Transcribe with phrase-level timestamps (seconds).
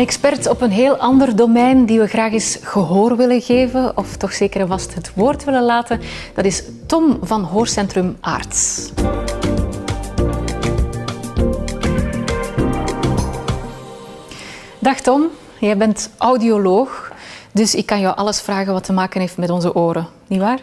[0.00, 4.16] Een expert op een heel ander domein die we graag eens gehoor willen geven, of
[4.16, 6.00] toch zeker vast het woord willen laten,
[6.34, 8.90] dat is Tom van Hoorcentrum Arts.
[14.78, 15.26] Dag Tom,
[15.58, 17.12] jij bent audioloog,
[17.52, 20.60] dus ik kan jou alles vragen wat te maken heeft met onze oren, niet waar?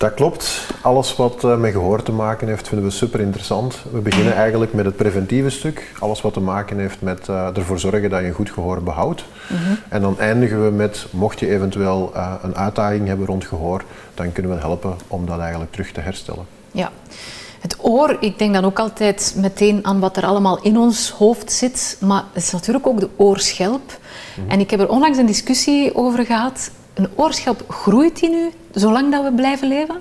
[0.00, 0.66] Dat klopt.
[0.82, 3.76] Alles wat uh, met gehoor te maken heeft, vinden we super interessant.
[3.92, 5.92] We beginnen eigenlijk met het preventieve stuk.
[5.98, 9.24] Alles wat te maken heeft met uh, ervoor zorgen dat je een goed gehoor behoudt.
[9.48, 9.74] Mhm.
[9.88, 14.32] En dan eindigen we met, mocht je eventueel uh, een uitdaging hebben rond gehoor, dan
[14.32, 16.46] kunnen we helpen om dat eigenlijk terug te herstellen.
[16.72, 16.90] Ja.
[17.60, 21.52] Het oor, ik denk dan ook altijd meteen aan wat er allemaal in ons hoofd
[21.52, 23.98] zit, maar het is natuurlijk ook de oorschelp.
[24.36, 24.50] Mhm.
[24.50, 26.70] En ik heb er onlangs een discussie over gehad.
[26.94, 29.96] Een oorschelp, groeit die nu zolang dat we blijven leven?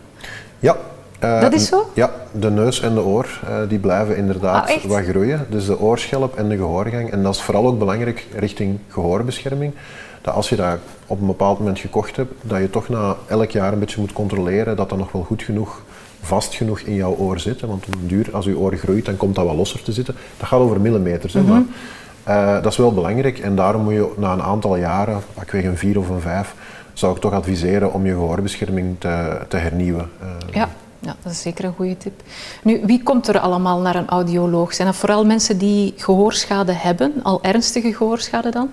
[0.60, 0.78] Ja.
[1.24, 1.90] Uh, dat is zo?
[1.94, 5.46] Ja, de neus en de oor uh, die blijven inderdaad ah, wat groeien.
[5.50, 7.12] Dus de oorschelp en de gehoorgang.
[7.12, 9.74] En dat is vooral ook belangrijk richting gehoorbescherming.
[10.22, 13.52] Dat als je dat op een bepaald moment gekocht hebt, dat je toch na elk
[13.52, 15.82] jaar een beetje moet controleren dat dat nog wel goed genoeg
[16.22, 17.62] vast genoeg in jouw oor zit.
[17.62, 20.16] Want op duur, als je oor groeit, dan komt dat wel losser te zitten.
[20.38, 21.34] Dat gaat over millimeters.
[21.34, 21.64] Mm maar,
[22.30, 25.66] uh, dat is wel belangrijk en daarom moet je na een aantal jaren, ik weet
[25.66, 26.56] een vier of een vijf,
[26.94, 30.10] zou ik toch adviseren om je gehoorbescherming te, te hernieuwen.
[30.22, 30.70] Uh, ja.
[31.02, 32.22] Ja, dat is zeker een goede tip.
[32.64, 34.74] Nu, wie komt er allemaal naar een audioloog?
[34.74, 38.70] Zijn dat vooral mensen die gehoorschade hebben, al ernstige gehoorschade dan?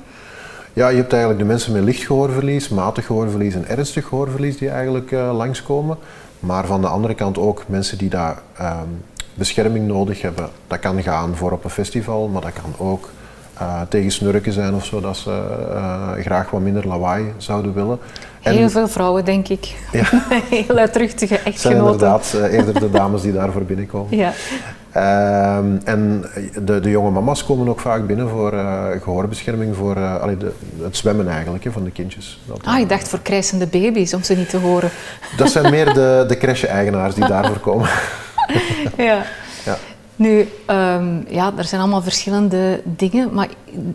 [0.73, 4.71] Ja, je hebt eigenlijk de mensen met licht gehoorverlies, matig gehoorverlies en ernstig gehoorverlies die
[4.71, 5.97] eigenlijk uh, langskomen.
[6.41, 9.03] Maar van de andere kant ook mensen die daar um,
[9.35, 10.49] bescherming nodig hebben.
[10.67, 13.11] Dat kan gaan voor op een festival, maar dat kan ook
[13.61, 15.31] uh, tegen snurken zijn of zo, dat ze
[15.71, 17.99] uh, graag wat minder lawaai zouden willen.
[18.43, 19.75] En Heel veel vrouwen, denk ik.
[19.93, 20.05] Ja.
[20.51, 21.61] Heel luidruchtige echtgenoten.
[21.61, 24.17] zijn inderdaad uh, eerder de dames die daarvoor binnenkomen.
[24.17, 24.33] Ja.
[25.59, 26.25] Um, en
[26.65, 28.55] de, de, jonge mama's komen ook vaak binnen voor
[29.03, 32.41] gehoorbescherming, voor allee, de, het zwemmen eigenlijk hè, van de kindjes.
[32.45, 34.91] Dat, ah, ik dacht voor krijsende baby's, om ze niet te horen.
[35.37, 37.89] Dat zijn meer de, de crèche-eigenaars die daarvoor komen.
[38.97, 39.23] ja.
[40.17, 40.39] Nu,
[40.71, 43.49] um, ja, er zijn allemaal verschillende dingen, maar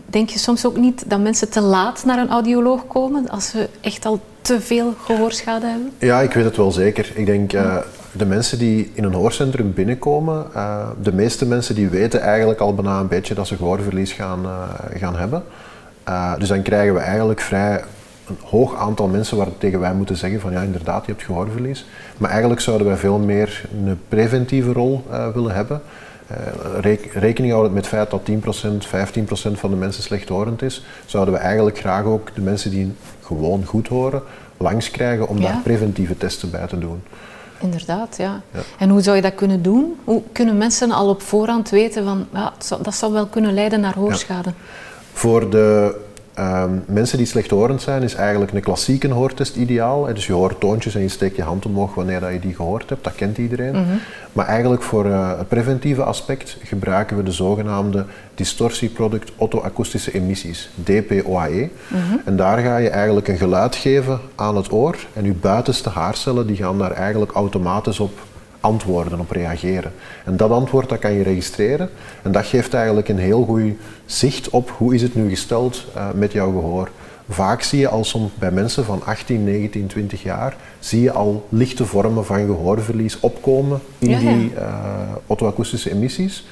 [0.06, 3.68] denk je soms ook niet dat mensen te laat naar een audioloog komen als ze
[3.80, 5.90] echt al te veel gehoorschade hebben?
[5.98, 7.12] Ja, ik weet het wel zeker.
[7.14, 7.76] Ik denk uh,
[8.12, 12.74] de mensen die in een hoorcentrum binnenkomen, uh, de meeste mensen die weten eigenlijk al
[12.74, 15.42] bijna een beetje dat ze gehoorverlies gaan, uh, gaan hebben.
[16.38, 17.84] dus dan krijgen we eigenlijk vrij
[18.26, 21.86] een hoog aantal mensen waar tegen wij moeten zeggen van ja inderdaad, je hebt gehoorverlies.
[22.18, 25.04] Maar eigenlijk zouden wij veel meer een preventieve rol
[25.34, 25.82] willen hebben.
[26.30, 31.34] Uh, rekening houden met het feit dat 10%, 15% van de mensen slechthorend is, zouden
[31.34, 34.22] we eigenlijk graag ook de mensen die gewoon goed horen
[34.56, 37.02] langs krijgen om daar preventieve testen bij te doen.
[37.60, 38.40] Inderdaad, ja.
[38.50, 38.60] ja.
[38.78, 39.98] En hoe zou je dat kunnen doen?
[40.04, 42.52] Hoe kunnen mensen al op voorhand weten van ja,
[42.82, 44.48] dat zou wel kunnen leiden naar hoorschade?
[44.48, 44.54] Ja.
[45.12, 45.96] Voor de
[46.38, 50.14] Um, mensen die slechthorend zijn, is eigenlijk een klassieke hoortest ideaal.
[50.14, 52.88] Dus je hoort toontjes en je steekt je hand omhoog wanneer dat je die gehoord
[52.88, 53.74] hebt, dat kent iedereen.
[53.74, 53.98] Mm -hmm.
[54.32, 58.04] Maar eigenlijk voor uh, het preventieve aspect gebruiken we de zogenaamde
[58.34, 61.70] distortieproduct auto-akoestische emissies, DPOAE.
[61.88, 62.20] Mm -hmm.
[62.24, 66.46] En daar ga je eigenlijk een geluid geven aan het oor en je buitenste haarcellen
[66.46, 68.18] die gaan daar eigenlijk automatisch op
[68.62, 69.92] antwoorden, op reageren.
[70.24, 71.90] En dat antwoord dat kan je registreren
[72.22, 73.72] en dat geeft eigenlijk een heel goed
[74.06, 76.90] zicht op hoe is het nu gesteld uh, met jouw gehoor.
[77.28, 81.46] Vaak zie je al soms bij mensen van 18, 19, 20 jaar, zie je al
[81.48, 84.32] lichte vormen van gehoorverlies opkomen in ja, ja.
[84.32, 84.64] die uh,
[85.26, 86.44] auto-akoestische emissies.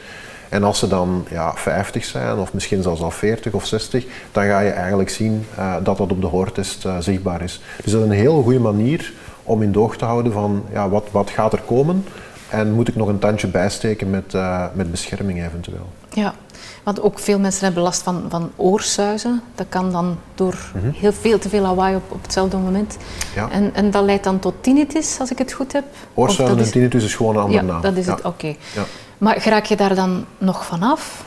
[0.51, 4.45] En als ze dan ja, 50 zijn, of misschien zelfs al 40 of 60, dan
[4.45, 7.61] ga je eigenlijk zien uh, dat dat op de hoortest uh, zichtbaar is.
[7.83, 9.13] Dus dat is een heel goede manier
[9.51, 12.05] om in doog te houden van ja, wat, wat gaat er komen
[12.49, 15.87] en moet ik nog een tandje bijsteken met, uh, met bescherming eventueel.
[16.11, 16.35] Ja,
[16.83, 19.43] want ook veel mensen hebben last van, van oorsuizen.
[19.55, 20.93] Dat kan dan door mm -hmm.
[20.95, 22.97] heel veel te veel lawaai op, op hetzelfde moment.
[23.35, 23.51] Ja.
[23.51, 25.85] En, en dat leidt dan tot tinnitus, als ik het goed heb?
[26.15, 26.71] Oorsuizen en is...
[26.71, 27.83] tinnitus is gewoon een andere ja, naam.
[27.83, 28.29] dat is het, oké.
[28.29, 28.57] Okay.
[28.75, 28.83] Ja.
[29.19, 31.25] Maar raak je daar dan nog vanaf?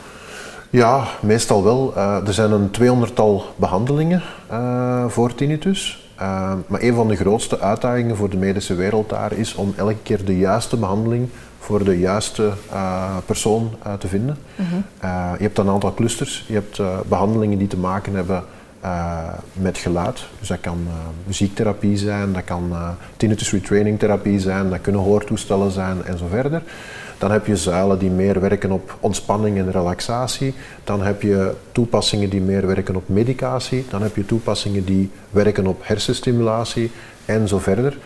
[0.69, 1.93] Ja, meestal wel.
[1.95, 6.02] Uh, er zijn een tweehonderdtal behandelingen uh, voor tinnitus.
[6.21, 9.95] Uh, maar een van de grootste uitdagingen voor de medische wereld daar is om elke
[10.03, 11.29] keer de juiste behandeling
[11.59, 14.37] voor de juiste uh, persoon uh, te vinden.
[14.55, 14.83] Mm -hmm.
[15.37, 16.45] je hebt een aantal clusters.
[16.47, 18.43] Je hebt behandelingen die te maken hebben
[19.53, 20.25] met geluid.
[20.39, 20.87] Dus dat kan
[21.25, 22.73] muziektherapie zijn, dat kan
[23.17, 26.61] tinnitus retraining therapie zijn, dat kunnen hoortoestellen zijn en zo verder.
[27.23, 30.53] Dan heb je zuilen die meer werken op ontspanning en relaxatie.
[30.83, 33.85] Dan heb je toepassingen die meer werken op medicatie.
[33.89, 36.91] Dan heb je toepassingen die werken op hersenstimulatie
[37.25, 37.97] en zo verder.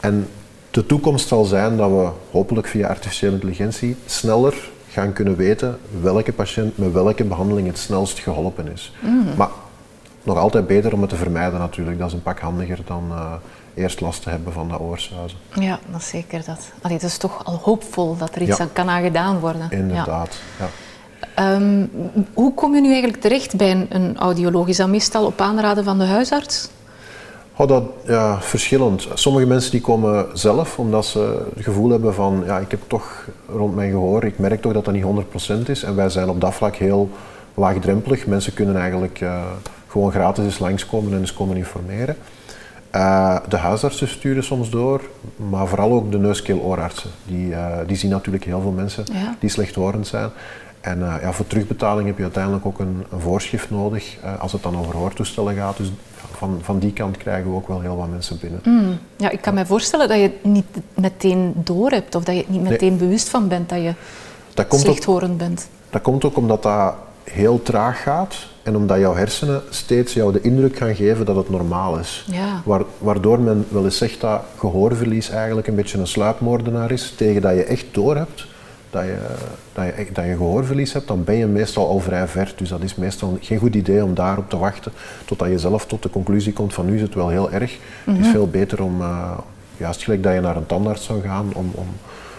[0.00, 0.26] En
[0.70, 6.32] de toekomst zal zijn dat we hopelijk via artificiële intelligentie sneller gaan kunnen weten welke
[6.32, 8.92] patiënt met welke behandeling het snelst geholpen is.
[9.36, 9.50] Maar
[10.22, 11.98] nog altijd beter om het te vermijden natuurlijk.
[11.98, 13.32] Dat is een pak handiger dan uh,
[13.74, 15.38] eerst last te hebben van dat oorsuizen.
[15.60, 16.72] Ja, dat is zeker dat.
[16.82, 19.70] Allee, het is toch al hoopvol dat er iets aan kan aan gedaan worden.
[19.70, 20.68] Inderdaad, ja.
[21.38, 21.90] Um,
[22.34, 24.68] hoe kom je nu eigenlijk terecht bij een, een audioloog?
[24.68, 26.68] Is dat meestal op aanraden van de huisarts?
[27.56, 29.08] Oh, dat, ja, verschillend.
[29.14, 33.28] Sommige mensen die komen zelf omdat ze het gevoel hebben van ja, ik heb toch
[33.48, 35.04] rond mijn gehoor, ik merk toch dat dat niet
[35.66, 37.10] 100% is en wij zijn op dat vlak heel
[37.54, 38.26] laagdrempelig.
[38.26, 39.42] Mensen kunnen eigenlijk uh,
[39.88, 42.16] gewoon gratis eens langskomen en eens komen informeren.
[42.94, 45.00] Uh, de huisartsen sturen soms door,
[45.36, 47.10] maar vooral ook de neuskeel-oorartsen.
[47.26, 49.36] Die, uh, die zien natuurlijk heel veel mensen ja.
[49.38, 50.30] die slechthorend zijn.
[50.80, 54.62] En uh, ja, voor terugbetaling heb je uiteindelijk ook een, een voorschrift nodig als het
[54.62, 55.76] dan over hoortoestellen gaat.
[55.76, 55.92] Dus
[56.32, 58.60] van, van die kant krijgen we ook wel heel wat mensen binnen.
[58.64, 58.98] Mm.
[59.16, 62.40] Ja, ik kan me voorstellen dat je het niet meteen door hebt of dat je
[62.40, 63.94] het niet meteen bewust van bent dat je
[64.54, 65.68] dat slechthorend bent.
[65.90, 66.94] Dat komt ook omdat dat
[67.24, 71.50] heel traag gaat en omdat jouw hersenen steeds jou de indruk gaan geven dat het
[71.50, 72.26] normaal is.
[72.30, 72.62] Ja.
[72.98, 77.54] waardoor men wel eens zegt dat gehoorverlies eigenlijk een beetje een sluipmoordenaar is, tegen dat
[77.54, 78.46] je echt doorhebt
[78.94, 79.16] dat je,
[79.72, 82.52] dat, je, dat je gehoorverlies hebt, dan ben je meestal al vrij ver.
[82.56, 84.92] Dus dat is meestal geen goed idee om daarop te wachten
[85.24, 87.78] totdat je zelf tot de conclusie komt van nu is het wel heel erg.
[88.04, 88.30] Het is mhm.
[88.30, 89.38] veel beter om, uh,
[89.76, 91.86] juist gelijk dat je naar een tandarts zou gaan, om, om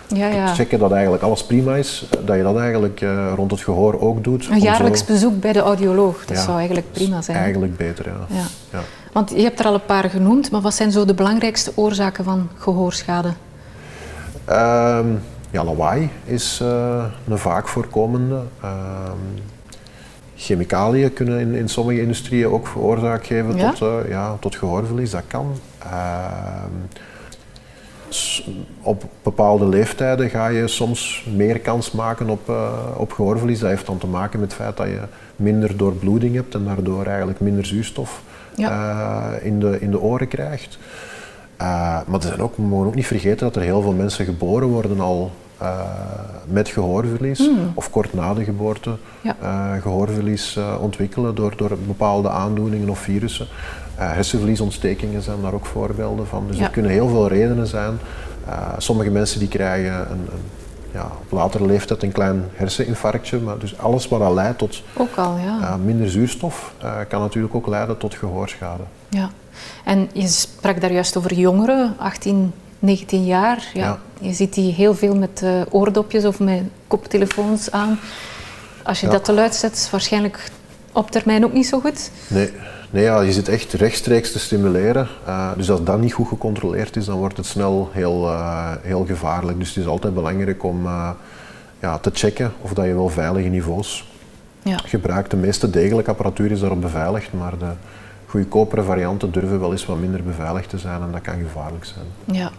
[0.08, 0.46] ja, ja.
[0.46, 4.00] te checken dat eigenlijk alles prima is, dat je dat eigenlijk uh, rond het gehoor
[4.00, 4.48] ook doet.
[4.52, 7.38] Een jaarlijks bezoek bij de audioloog, dat zou eigenlijk prima zijn.
[7.38, 8.46] Eigenlijk beter, ja.
[8.72, 8.80] ja.
[9.12, 12.24] Want je hebt er al een paar genoemd, maar wat zijn zo de belangrijkste oorzaken
[12.24, 13.34] van gehoorschade?
[14.50, 15.22] Um,
[15.52, 18.42] ja, lawaai is uh, een vaak voorkomende.
[18.64, 18.70] Uh,
[20.36, 25.12] chemicaliën kunnen in, in sommige industrieën ook veroorzaak geven tot, uh, ja, tot gehoorverlies.
[25.12, 25.52] Dat kan.
[25.80, 26.72] Ehm,
[28.82, 33.60] op bepaalde leeftijden ga je soms meer kans maken op, uh, op gehoorverlies.
[33.60, 35.00] Dat heeft dan te maken met het feit dat je
[35.36, 38.22] minder doorbloeding hebt en daardoor eigenlijk minder zuurstof
[38.56, 39.32] ja.
[39.42, 40.78] in, de, in de oren krijgt.
[41.58, 44.68] maar er zijn ook, we mogen ook niet vergeten dat er heel veel mensen geboren
[44.68, 45.32] worden al
[46.46, 47.72] met gehoorverlies hmm.
[47.74, 48.98] of kort na de geboorte
[49.82, 53.48] gehoorverlies ontwikkelen door, door bepaalde aandoeningen of virussen.
[53.96, 56.48] Hersenverliesontstekingen zijn daar ook voorbeelden van.
[56.48, 58.00] Dus er kunnen heel veel redenen zijn.
[58.78, 60.44] sommige mensen die krijgen een, een,
[60.92, 65.16] ja, op latere leeftijd een klein herseninfarctje, maar dus alles wat dat leidt tot ook
[65.16, 65.78] al, ja.
[65.78, 66.74] minder zuurstof
[67.08, 68.84] kan natuurlijk ook leiden tot gehoorschade.
[69.10, 69.30] Ja,
[69.84, 72.54] en je sprak daar juist over jongeren, 18
[72.86, 73.70] 19 jaar.
[73.74, 78.00] Ja, Je ziet die heel veel met uh, oordopjes of met koptelefoons aan.
[78.84, 80.50] Als je dat te luid zet, is waarschijnlijk
[80.92, 82.12] op termijn ook niet zo goed.
[82.28, 82.52] Nee,
[82.96, 85.08] nee ja, je zit echt rechtstreeks te stimuleren.
[85.28, 89.06] Uh, dus als dat niet goed gecontroleerd is, dan wordt het snel heel, uh, heel
[89.06, 89.60] gevaarlijk.
[89.60, 90.88] Dus het is altijd belangrijk om
[91.80, 94.12] ja, te checken of dat je wel veilige niveaus
[94.64, 94.78] ja.
[94.78, 95.32] gebruikt.
[95.32, 97.72] De meeste degelijke apparatuur is daarop beveiligd, maar de
[98.26, 102.06] goedkopere varianten durven wel eens wat minder beveiligd te zijn en dat kan gevaarlijk zijn.
[102.38, 102.52] Ja.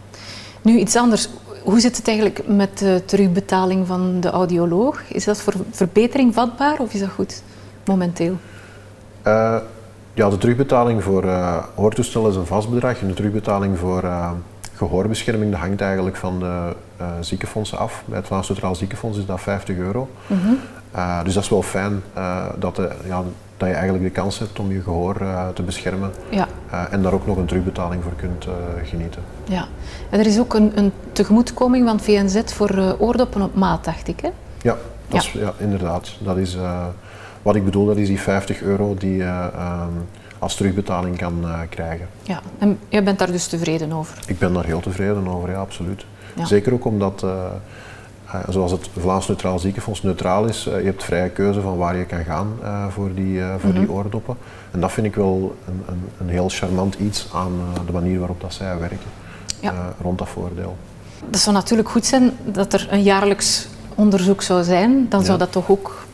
[0.62, 1.28] Nu iets anders.
[1.62, 5.02] Hoe zit het eigenlijk met de terugbetaling van de audioloog?
[5.08, 7.42] Is dat voor verbetering vatbaar of is dat goed
[7.84, 8.36] momenteel?
[10.16, 14.04] Uh, ja, de terugbetaling voor uh, hoortoestellen is een vast bedrag en de terugbetaling voor
[14.04, 14.30] uh,
[14.74, 16.72] gehoorbescherming dat hangt eigenlijk van de
[17.20, 18.02] ziekenfondsen af.
[18.06, 20.08] Bij het Vlaams Centraal Ziekenfonds is dat 50 euro.
[20.26, 20.58] Mm
[21.24, 22.02] dus dat is wel fijn
[22.58, 23.22] dat de, ja,
[23.56, 26.48] dat je eigenlijk de kans hebt om je gehoor uh, te beschermen ja.
[26.72, 28.52] uh, en daar ook nog een terugbetaling voor kunt uh,
[28.84, 29.22] genieten.
[29.44, 29.66] Ja,
[30.10, 34.20] en er is ook een, een tegemoetkoming van VNZ voor oordoppen op maat, dacht ik,
[34.20, 34.28] hè?
[34.62, 34.76] Ja,
[35.08, 35.30] dat ja.
[35.30, 36.12] Is, ja inderdaad.
[36.18, 36.56] Dat is,
[37.46, 42.08] wat ik bedoel, dat is die 50 euro die je um, als terugbetaling kan krijgen.
[42.22, 44.18] Ja, en jij bent daar dus tevreden over?
[44.26, 46.06] Ik ben daar heel tevreden over, ja, absoluut.
[46.44, 47.30] Zeker ook omdat uh,
[48.48, 52.24] zoals het Vlaams Neutraal Ziekenfonds neutraal is, je hebt vrije keuze van waar je kan
[52.24, 52.48] gaan
[52.90, 53.92] voor, die, voor die mhm.
[53.92, 54.36] oordoppen.
[54.70, 57.52] En dat vind ik wel een, een, een heel charmant iets aan
[57.86, 58.98] de manier waarop dat zij werken
[59.60, 59.94] ja.
[60.00, 60.76] rond dat voordeel.
[61.30, 65.06] Dat zou natuurlijk goed zijn dat er een jaarlijks onderzoek zou zijn.
[65.08, 66.05] Dan zou dat toch ook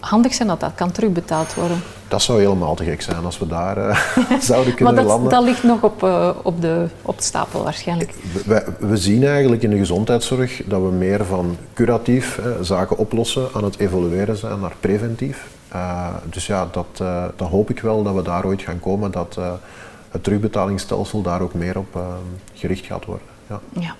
[0.00, 1.82] handig zijn dat dat kan terugbetaald worden.
[2.08, 3.98] Dat zou helemaal te gek zijn als we daar uh,
[4.40, 5.30] zouden kunnen maar dat, landen.
[5.30, 8.14] dat ligt nog op, uh, op, de, op de stapel waarschijnlijk.
[8.44, 13.48] We, we, zien eigenlijk in de gezondheidszorg dat we meer van curatief eh, zaken oplossen
[13.54, 15.46] aan het evolueren zijn naar preventief.
[15.74, 16.86] Uh, dus ja, dat,
[17.36, 19.38] dan hoop ik wel dat we daar ooit gaan komen, dat
[20.10, 22.00] het terugbetalingsstelsel daar ook meer op
[22.54, 23.26] gericht gaat worden.
[23.48, 23.60] Ja.
[23.72, 23.94] ja.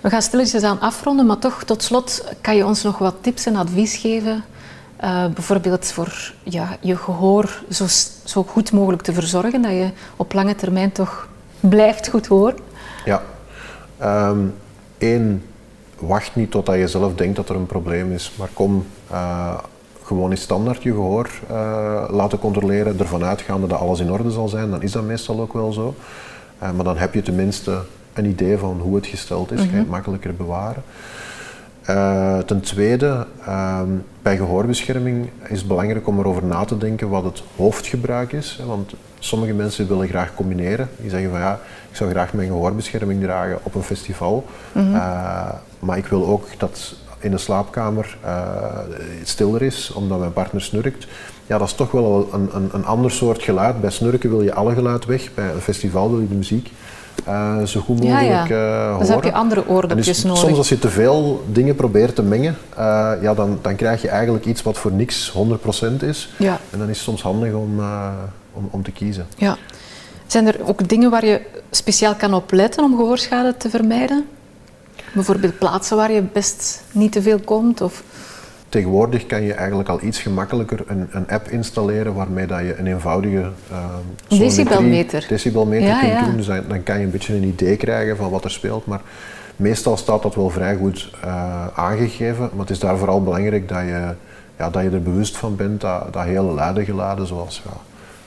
[0.00, 3.46] We gaan stilletjes aan afronden, maar toch tot slot kan je ons nog wat tips
[3.46, 4.44] en advies geven
[5.04, 7.84] uh, bijvoorbeeld voor ja, je gehoor zo,
[8.24, 11.28] zo goed mogelijk te verzorgen, dat je op lange termijn toch
[11.60, 12.58] blijft goed horen?
[13.04, 13.22] Ja.
[14.28, 14.54] Um,
[14.98, 15.42] één,
[15.98, 19.58] wacht niet totdat je zelf denkt dat er een probleem is, maar kom uh,
[20.04, 24.48] gewoon eens standaard je gehoor uh, laten controleren, ervan uitgaande dat alles in orde zal
[24.48, 25.94] zijn, dan is dat meestal ook wel zo.
[26.58, 27.80] Maar dan heb je tenminste
[28.12, 29.68] een idee van hoe het gesteld is, mm -hmm.
[29.68, 30.82] kan je het makkelijker bewaren.
[31.90, 33.80] Uh, ten tweede, uh,
[34.22, 38.56] bij gehoorbescherming is het belangrijk om erover na te denken wat het hoofdgebruik is.
[38.60, 40.88] Hè, want sommige mensen willen graag combineren.
[40.96, 44.44] Die zeggen van ja, ik zou graag mijn gehoorbescherming dragen op een festival.
[44.72, 44.94] Mm -hmm.
[44.94, 48.16] uh, maar ik wil ook dat in de slaapkamer
[49.18, 51.06] het stiller is, omdat mijn partner snurkt.
[51.46, 53.80] Ja, dat is toch wel een, een, een ander soort geluid.
[53.80, 55.34] Bij snurken wil je alle geluid weg.
[55.34, 56.70] Bij een festival wil je de muziek
[57.28, 58.90] uh, zo goed mogelijk ja, ja.
[58.92, 60.40] Uh, dus heb je andere oordopjes dus nodig.
[60.40, 64.08] Soms als je te veel dingen probeert te mengen, uh, ja, dan, dan krijg je
[64.08, 65.34] eigenlijk iets wat voor niks
[66.00, 66.32] 100% is.
[66.36, 66.58] Ja.
[66.70, 67.80] En dan is het soms handig om,
[68.52, 69.26] om, om te kiezen.
[69.36, 69.56] Ja.
[70.26, 74.26] Zijn er ook dingen waar je speciaal kan op letten om gehoorschade te vermijden?
[75.12, 77.80] Bijvoorbeeld plaatsen waar je best niet te veel komt?
[77.80, 78.02] Of...
[78.70, 82.86] Tegenwoordig kan je eigenlijk al iets gemakkelijker een, een app installeren waarmee dat je een
[82.86, 86.24] eenvoudige uh, decibelmeter, decibelmeter ja, kunt ja.
[86.24, 86.36] doen.
[86.36, 88.86] Dus dan, kan je een beetje een idee krijgen van wat er speelt.
[88.86, 89.00] Maar
[89.56, 92.50] meestal staat dat wel vrij goed uh, aangegeven.
[92.52, 94.14] Maar het is daar vooral belangrijk dat je,
[94.58, 97.76] ja, dat je er bewust van bent dat, dat hele luide geluiden zoals ja,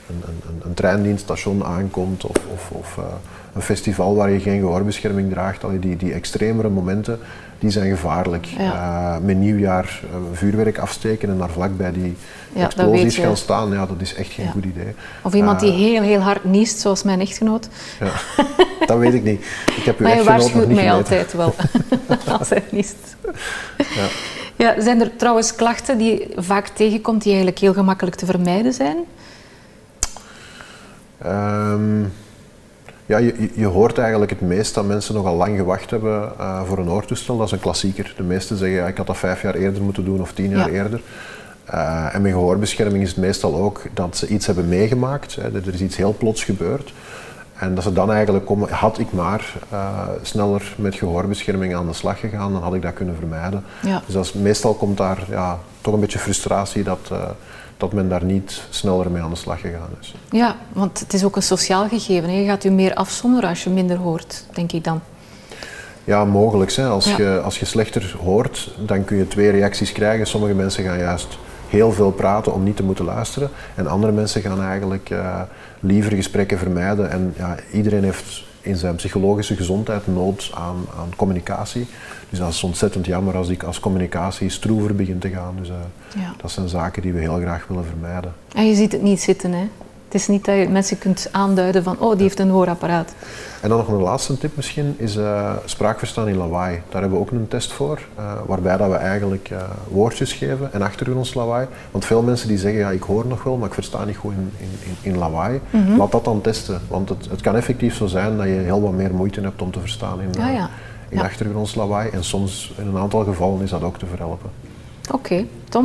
[0.08, 3.04] een, een, een treindienststation aankomt of, of, of uh,
[3.54, 7.18] een festival waar je geen gehoorbescherming draagt, allee, die, die extremere momenten,
[7.58, 8.44] die zijn gevaarlijk.
[8.44, 9.16] Ja.
[9.16, 12.16] Uh, met nieuwjaar uh, vuurwerk afsteken en daar vlakbij die
[12.52, 14.50] ja, explosies gaan staan, ja, dat is echt geen ja.
[14.50, 14.94] goed idee.
[15.22, 17.68] Of iemand die heel, heel hard niest, zoals mijn echtgenoot.
[18.00, 18.12] Ja,
[18.86, 19.44] dat weet ik niet.
[19.76, 20.92] Ik heb uw maar je waarschuwt mij gemeten.
[20.92, 21.54] altijd wel,
[22.38, 23.16] als hij niest.
[23.76, 24.06] Ja.
[24.56, 28.72] Ja, zijn er trouwens klachten die je vaak tegenkomt die eigenlijk heel gemakkelijk te vermijden
[28.72, 28.96] zijn?
[31.26, 32.12] Um,
[33.06, 36.78] ja, je, je, hoort eigenlijk het meest dat mensen nogal lang gewacht hebben uh, voor
[36.78, 37.36] een oortoestel.
[37.36, 38.14] Dat is een klassieker.
[38.16, 40.72] De meesten zeggen, ja, ik had dat vijf jaar eerder moeten doen of tien jaar
[40.72, 40.82] ja.
[40.82, 41.00] eerder.
[41.74, 45.34] Uh, en met gehoorbescherming is het meestal ook dat ze iets hebben meegemaakt.
[45.34, 46.92] Hè, er is iets heel plots gebeurd.
[47.58, 51.92] En dat ze dan eigenlijk komen, had ik maar uh, sneller met gehoorbescherming aan de
[51.92, 53.64] slag gegaan, dan had ik dat kunnen vermijden.
[53.82, 54.02] Ja.
[54.04, 57.10] Dus dat is, meestal komt daar ja, toch een beetje frustratie dat
[57.76, 60.14] dat men daar niet sneller mee aan de slag gegaan is.
[60.30, 62.30] Ja, want het is ook een sociaal gegeven.
[62.30, 62.36] Hè?
[62.38, 65.00] Je gaat je meer afzonderen als je minder hoort, denk ik dan.
[66.04, 66.72] Ja, mogelijk.
[66.72, 66.86] Hè.
[66.86, 67.16] Als, ja.
[67.16, 70.26] Je, als je slechter hoort, dan kun je twee reacties krijgen.
[70.26, 71.38] Sommige mensen gaan juist
[71.68, 73.50] heel veel praten om niet te moeten luisteren.
[73.74, 75.40] En andere mensen gaan eigenlijk uh,
[75.80, 77.10] liever gesprekken vermijden.
[77.10, 81.86] En ja, iedereen heeft in zijn psychologische gezondheid nood aan, aan communicatie.
[82.30, 85.54] Dus dat is ontzettend jammer als ik als communicatie stroever begin te gaan.
[85.58, 85.74] Dus uh,
[86.16, 86.34] ja.
[86.36, 88.34] dat zijn zaken die we heel graag willen vermijden.
[88.54, 89.68] En je ziet het niet zitten, hè?
[90.14, 93.14] Het is niet dat je mensen kunt aanduiden van, oh, die heeft een hoorapparaat.
[93.60, 96.82] En dan nog een laatste tip misschien, is uh, spraakverstaan in lawaai.
[96.88, 100.72] Daar hebben we ook een test voor, uh, waarbij dat we eigenlijk uh, woordjes geven
[100.72, 101.66] en achtergrondslawaai.
[101.90, 104.32] Want veel mensen die zeggen, ja, ik hoor nog wel, maar ik versta niet goed
[104.32, 105.60] in, in, in lawaai.
[105.70, 105.98] Mm -hmm.
[105.98, 108.92] Laat dat dan testen, want het, het kan effectief zo zijn dat je heel wat
[108.92, 110.70] meer moeite hebt om te verstaan in, ja, ja.
[111.08, 111.24] in ja.
[111.24, 112.10] achtergrondslawaai.
[112.10, 114.50] En soms, in een aantal gevallen, is dat ook te verhelpen.
[115.06, 115.48] Oké, okay.
[115.68, 115.84] Tom,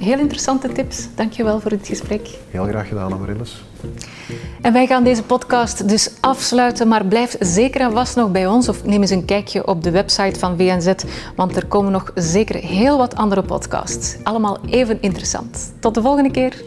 [0.00, 1.08] Heel interessante tips.
[1.14, 2.28] Dankjewel voor het gesprek.
[2.50, 3.62] Heel graag gedaan, Amaryllis.
[4.60, 8.68] En wij gaan deze podcast dus afsluiten, maar blijf zeker en vast nog bij ons
[8.68, 10.92] of neem eens een kijkje op de website van VNZ,
[11.36, 14.16] want er komen nog zeker heel wat andere podcasts.
[14.22, 15.72] Allemaal even interessant.
[15.80, 16.62] Tot de volgende keer.